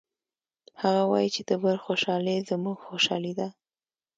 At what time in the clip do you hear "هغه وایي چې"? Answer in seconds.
0.81-1.41